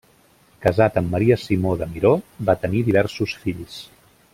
[0.65, 2.15] Casat amb Maria Simó de Miró,
[2.51, 3.79] va tenir diversos fills.